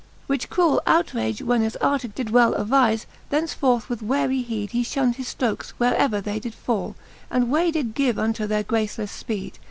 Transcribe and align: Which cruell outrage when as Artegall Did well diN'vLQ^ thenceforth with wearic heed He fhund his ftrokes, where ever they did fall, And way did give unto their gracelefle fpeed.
Which 0.25 0.49
cruell 0.49 0.79
outrage 0.87 1.43
when 1.43 1.61
as 1.61 1.77
Artegall 1.79 2.15
Did 2.15 2.29
well 2.31 2.55
diN'vLQ^ 2.55 3.05
thenceforth 3.29 3.87
with 3.87 4.01
wearic 4.01 4.45
heed 4.47 4.71
He 4.71 4.81
fhund 4.83 5.17
his 5.17 5.27
ftrokes, 5.35 5.73
where 5.77 5.95
ever 5.95 6.19
they 6.19 6.39
did 6.39 6.55
fall, 6.55 6.95
And 7.29 7.51
way 7.51 7.69
did 7.69 7.93
give 7.93 8.17
unto 8.17 8.47
their 8.47 8.63
gracelefle 8.63 9.25
fpeed. 9.27 9.53